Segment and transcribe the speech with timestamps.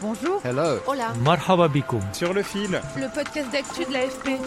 [0.00, 0.40] Bonjour.
[0.44, 0.78] Hello.
[0.86, 1.12] Hola.
[1.24, 1.68] Marhaba.
[2.12, 4.38] Sur le fil, Le podcast d'actu de l'AFP.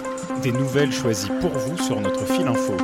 [0.42, 2.78] des nouvelles choisies pour vous sur notre fil info.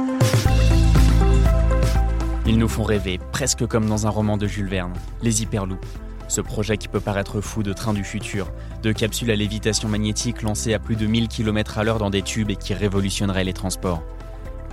[2.46, 5.80] Ils nous font rêver, presque comme dans un roman de Jules Verne, les Hyperloops.
[6.28, 8.52] Ce projet qui peut paraître fou de train du futur,
[8.84, 12.22] de capsules à lévitation magnétique lancées à plus de 1000 km à l'heure dans des
[12.22, 14.04] tubes et qui révolutionnerait les transports.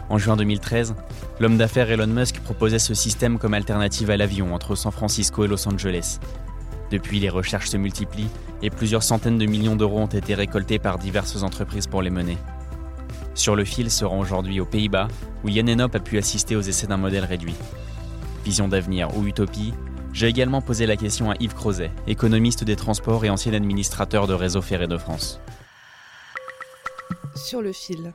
[0.09, 0.97] En juin 2013,
[1.39, 5.49] l'homme d'affaires Elon Musk proposait ce système comme alternative à l'avion entre San Francisco et
[5.49, 6.19] Los Angeles.
[6.95, 8.31] Depuis, les recherches se multiplient
[8.63, 12.39] et plusieurs centaines de millions d'euros ont été récoltés par diverses entreprises pour les mener.
[13.35, 15.09] Sur le fil se rend aujourd'hui aux Pays-Bas,
[15.43, 17.57] où Yann Enop a pu assister aux essais d'un modèle réduit.
[18.45, 19.75] Vision d'avenir ou utopie,
[20.13, 24.35] j'ai également posé la question à Yves Crozet, économiste des transports et ancien administrateur de
[24.35, 25.41] Réseau Ferré de France.
[27.35, 28.15] Sur le fil.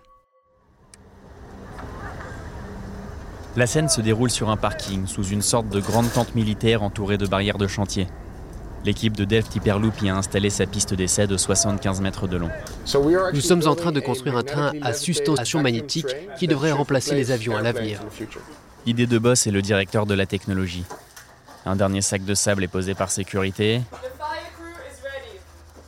[3.58, 7.18] La scène se déroule sur un parking, sous une sorte de grande tente militaire entourée
[7.18, 8.08] de barrières de chantier.
[8.86, 12.50] L'équipe de Delft Hyperloop y a installé sa piste d'essai de 75 mètres de long.
[13.34, 17.32] Nous sommes en train de construire un train à suspension magnétique qui devrait remplacer les
[17.32, 18.00] avions à l'avenir.
[18.86, 20.86] Idée de boss est le directeur de la technologie.
[21.66, 23.82] Un dernier sac de sable est posé par sécurité.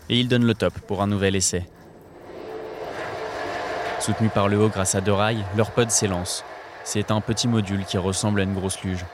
[0.10, 1.66] Et il donne le top pour un nouvel essai.
[4.00, 6.44] Soutenu par le haut grâce à deux rails, leur pod s'élance.
[6.84, 9.06] C'est un petit module qui ressemble à une grosse luge.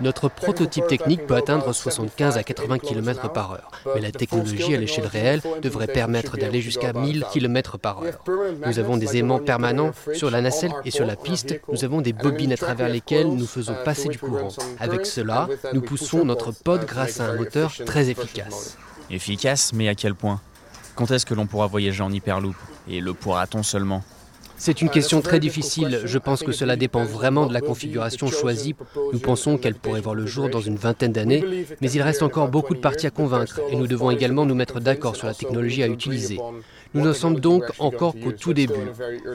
[0.00, 4.78] Notre prototype technique peut atteindre 75 à 80 km par heure, mais la technologie à
[4.78, 8.24] l'échelle réelle devrait permettre d'aller jusqu'à 1000 km par heure.
[8.66, 12.12] Nous avons des aimants permanents sur la nacelle et sur la piste, nous avons des
[12.12, 14.48] bobines à travers lesquelles nous faisons passer du courant.
[14.78, 18.76] Avec cela, nous poussons notre pod grâce à un moteur très efficace.
[19.10, 20.40] Efficace, mais à quel point?
[20.94, 22.56] Quand est-ce que l'on pourra voyager en Hyperloop?
[22.88, 24.02] Et le pourra-t-on seulement?
[24.56, 26.00] C'est une question très difficile.
[26.04, 28.74] Je pense que cela dépend vraiment de la configuration choisie.
[29.12, 32.48] Nous pensons qu'elle pourrait voir le jour dans une vingtaine d'années, mais il reste encore
[32.48, 35.82] beaucoup de parties à convaincre et nous devons également nous mettre d'accord sur la technologie
[35.82, 36.38] à utiliser.
[36.94, 38.74] Nous ne sommes donc encore qu'au tout début.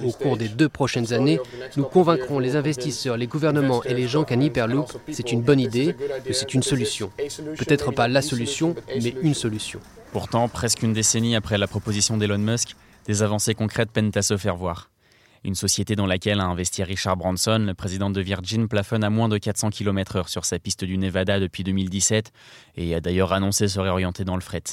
[0.04, 1.40] Au cours des deux prochaines années,
[1.76, 5.94] nous convaincrons les investisseurs, les gouvernements et les gens qu'un Hyperloop, c'est une bonne idée,
[6.26, 7.12] que c'est une solution.
[7.58, 9.80] Peut-être pas la solution, mais une solution.
[10.14, 12.76] Pourtant, presque une décennie après la proposition d'Elon Musk,
[13.06, 14.90] des avancées concrètes peinent à se faire voir.
[15.46, 19.30] Une société dans laquelle a investi Richard Branson, le président de Virgin, plafonne à moins
[19.30, 22.34] de 400 km/h sur sa piste du Nevada depuis 2017
[22.76, 24.64] et a d'ailleurs annoncé se réorienter dans le fret.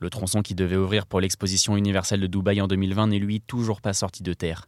[0.00, 3.80] Le tronçon qui devait ouvrir pour l'exposition universelle de Dubaï en 2020 n'est lui toujours
[3.80, 4.66] pas sorti de terre.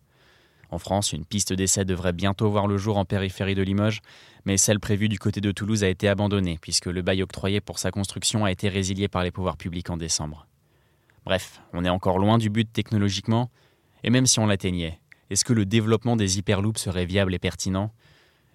[0.71, 4.01] En France, une piste d'essai devrait bientôt voir le jour en périphérie de Limoges,
[4.45, 7.81] mais celle prévue du côté de Toulouse a été abandonnée puisque le bail octroyé pour
[7.81, 10.47] sa construction a été résilié par les pouvoirs publics en décembre.
[11.25, 13.51] Bref, on est encore loin du but technologiquement,
[14.05, 15.01] et même si on l'atteignait,
[15.31, 17.93] est-ce que le développement des hyperloops serait viable et pertinent?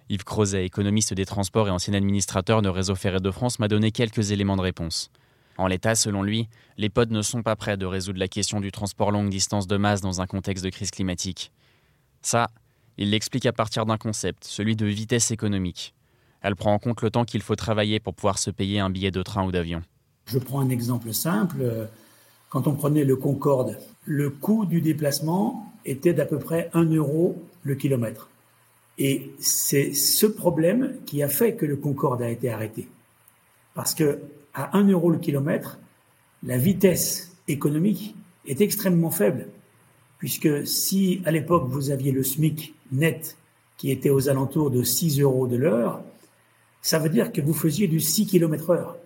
[0.08, 3.92] Yves Crozet, économiste des transports et ancien administrateur de Réseau Ferré de France, m'a donné
[3.92, 5.10] quelques éléments de réponse.
[5.56, 6.48] En l'état, selon lui,
[6.78, 9.76] les pods ne sont pas prêts de résoudre la question du transport longue distance de
[9.76, 11.52] masse dans un contexte de crise climatique.
[12.22, 12.48] Ça,
[12.96, 15.94] il l'explique à partir d'un concept, celui de vitesse économique.
[16.40, 19.10] Elle prend en compte le temps qu'il faut travailler pour pouvoir se payer un billet
[19.10, 19.82] de train ou d'avion.
[20.26, 21.88] Je prends un exemple simple.
[22.50, 27.40] Quand on prenait le Concorde, le coût du déplacement était d'à peu près 1 euro
[27.62, 28.28] le kilomètre.
[28.98, 32.88] Et c'est ce problème qui a fait que le Concorde a été arrêté.
[33.74, 34.18] Parce que
[34.52, 35.78] à 1 euro le kilomètre,
[36.42, 38.16] la vitesse économique
[38.46, 39.46] est extrêmement faible.
[40.18, 43.36] Puisque si à l'époque vous aviez le SMIC net
[43.76, 46.02] qui était aux alentours de 6 euros de l'heure,
[46.82, 48.96] ça veut dire que vous faisiez du 6 km heure.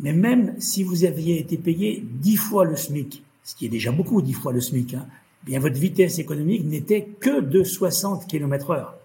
[0.00, 3.92] Mais même si vous aviez été payé 10 fois le SMIC, ce qui est déjà
[3.92, 5.06] beaucoup, 10 fois le SMIC, hein,
[5.44, 8.96] bien votre vitesse économique n'était que de 60 km heure.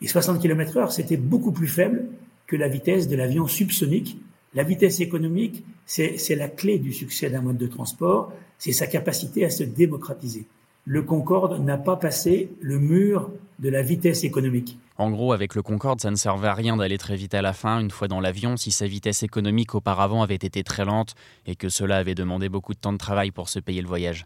[0.00, 2.06] Et 60 km heure, c'était beaucoup plus faible
[2.46, 4.18] que la vitesse de l'avion subsonique.
[4.54, 9.44] La vitesse économique, c'est la clé du succès d'un mode de transport, c'est sa capacité
[9.44, 10.46] à se démocratiser.
[10.90, 14.78] Le Concorde n'a pas passé le mur de la vitesse économique.
[14.96, 17.52] En gros, avec le Concorde, ça ne servait à rien d'aller très vite à la
[17.52, 21.14] fin, une fois dans l'avion, si sa vitesse économique auparavant avait été très lente
[21.44, 24.24] et que cela avait demandé beaucoup de temps de travail pour se payer le voyage.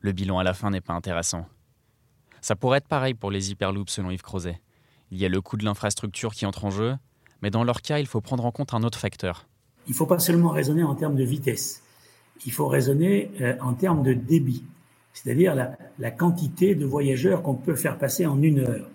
[0.00, 1.46] Le bilan à la fin n'est pas intéressant.
[2.40, 4.60] Ça pourrait être pareil pour les Hyperloops selon Yves Crozet.
[5.12, 6.96] Il y a le coût de l'infrastructure qui entre en jeu,
[7.40, 9.46] Mais dans leur cas, il faut prendre en compte un autre facteur.
[9.86, 11.84] Il ne faut pas seulement raisonner en termes de vitesse,
[12.44, 14.64] il faut raisonner euh, en termes de débit,
[15.12, 18.88] c'est-à-dire la, quantité de voyageurs qu'on peut faire passer en une heure.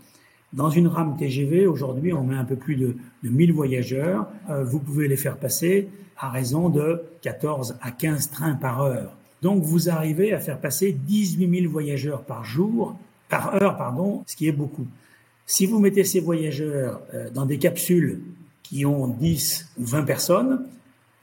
[0.54, 4.28] Dans une rame TGV, aujourd'hui, on met un peu plus de, de 1000 voyageurs.
[4.50, 9.18] Euh, vous pouvez les faire passer à raison de 14 à 15 trains par heure.
[9.42, 12.98] Donc, vous arrivez à faire passer 18 000 voyageurs par jour,
[13.28, 14.88] par heure, pardon, ce qui est beaucoup.
[15.46, 18.22] Si vous mettez ces voyageurs euh, dans des capsules
[18.64, 20.66] qui ont 10 ou 20 personnes,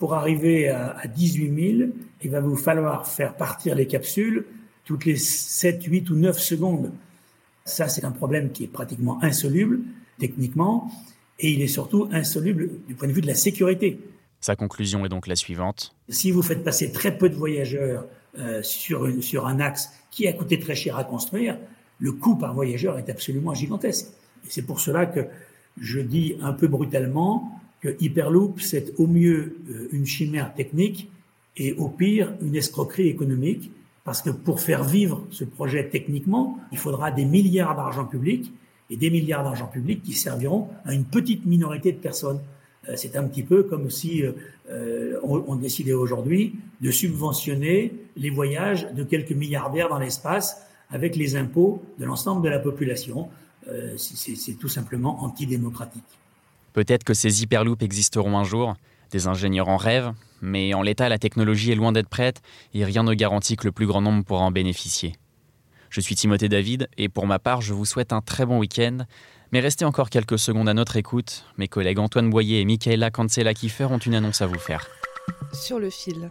[0.02, 1.90] pour arriver à, 18 000,
[2.22, 4.46] il va vous falloir faire partir les capsules
[4.84, 6.92] toutes les 7, 8 ou 9 secondes.
[7.64, 9.80] Ça, c'est un problème qui est pratiquement insoluble
[10.18, 10.90] techniquement,
[11.40, 13.98] et il est surtout insoluble du point de vue de la sécurité.
[14.40, 15.94] Sa conclusion est donc la suivante.
[16.08, 18.06] Si vous faites passer très peu de voyageurs
[18.38, 21.58] euh, sur, une, sur un axe qui a coûté très cher à construire,
[21.98, 24.06] le coût par voyageur est absolument gigantesque.
[24.44, 25.26] Et c'est pour cela que
[25.80, 31.10] je dis un peu brutalement que Hyperloop, c'est au mieux euh, une chimère technique
[31.56, 33.70] et au pire une escroquerie économique,
[34.04, 38.52] parce que pour faire vivre ce projet techniquement, il faudra des milliards d'argent public
[38.90, 42.40] et des milliards d'argent public qui serviront à une petite minorité de personnes.
[42.88, 48.88] Euh, c'est un petit peu comme si euh, on, décidait aujourd'hui de subventionner les voyages
[48.92, 53.28] de quelques milliardaires dans l'espace avec les impôts de l'ensemble de la population.
[53.96, 56.18] c'est tout simplement antidémocratique.
[56.72, 58.74] Peut-être que ces hyperloops existeront un jour,
[59.12, 62.42] des ingénieurs en rêvent, mais en l'état, la technologie est loin d'être prête
[62.74, 65.14] et rien ne garantit que le plus grand nombre pourra en bénéficier.
[65.90, 68.98] Je suis Timothée David et pour ma part, je vous souhaite un très bon week-end.
[69.52, 71.44] Mais restez encore quelques secondes à notre écoute.
[71.58, 74.88] Mes collègues Antoine Boyer et Michaela Cancela-Kiefer ont une annonce à vous faire.
[75.52, 76.30] Sur le fil.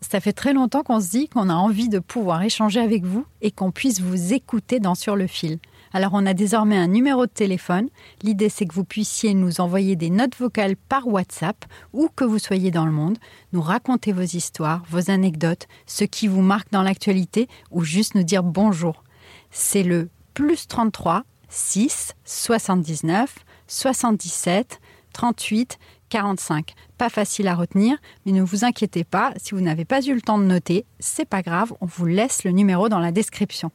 [0.00, 3.26] Ça fait très longtemps qu'on se dit qu'on a envie de pouvoir échanger avec vous
[3.42, 5.58] et qu'on puisse vous écouter dans Sur le fil.
[5.92, 7.88] Alors on a désormais un numéro de téléphone.
[8.22, 12.38] L'idée c'est que vous puissiez nous envoyer des notes vocales par WhatsApp ou que vous
[12.38, 13.18] soyez dans le monde,
[13.52, 18.22] nous raconter vos histoires, vos anecdotes, ce qui vous marque dans l'actualité ou juste nous
[18.22, 19.04] dire bonjour.
[19.50, 23.34] C'est le plus 33 6 79
[23.66, 24.80] 77
[25.12, 26.74] 38 45.
[26.96, 30.20] Pas facile à retenir, mais ne vous inquiétez pas, si vous n'avez pas eu le
[30.20, 33.70] temps de noter, c'est pas grave, on vous laisse le numéro dans la description.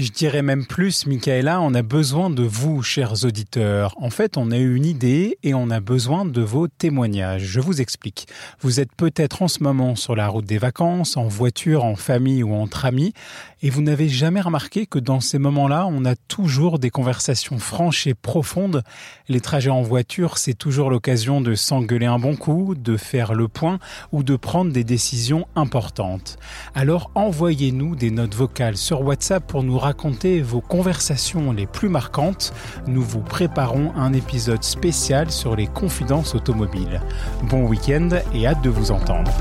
[0.00, 3.94] Je dirais même plus, Michaela, on a besoin de vous, chers auditeurs.
[4.00, 7.44] En fait, on a eu une idée et on a besoin de vos témoignages.
[7.44, 8.26] Je vous explique.
[8.62, 12.42] Vous êtes peut-être en ce moment sur la route des vacances, en voiture, en famille
[12.42, 13.12] ou entre amis,
[13.60, 18.06] et vous n'avez jamais remarqué que dans ces moments-là, on a toujours des conversations franches
[18.06, 18.82] et profondes.
[19.28, 23.48] Les trajets en voiture, c'est toujours l'occasion de s'engueuler un bon coup, de faire le
[23.48, 23.78] point
[24.12, 26.38] ou de prendre des décisions importantes.
[26.74, 32.52] Alors envoyez-nous des notes vocales sur WhatsApp pour nous raconter vos conversations les plus marquantes.
[32.86, 37.00] Nous vous préparons un épisode spécial sur les confidences automobiles.
[37.48, 39.32] Bon week-end et hâte de vous entendre.